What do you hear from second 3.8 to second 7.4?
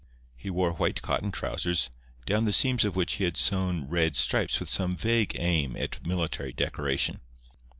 red stripes with some vague aim at military decoration.